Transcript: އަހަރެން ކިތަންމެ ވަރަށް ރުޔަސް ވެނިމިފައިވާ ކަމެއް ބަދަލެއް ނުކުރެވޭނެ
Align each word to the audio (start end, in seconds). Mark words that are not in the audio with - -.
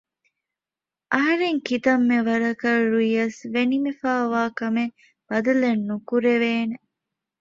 އަހަރެން 1.13 1.59
ކިތަންމެ 1.67 2.17
ވަރަށް 2.27 2.63
ރުޔަސް 2.91 3.39
ވެނިމިފައިވާ 3.53 4.41
ކަމެއް 4.59 4.95
ބަދަލެއް 5.27 5.83
ނުކުރެވޭނެ 5.87 6.77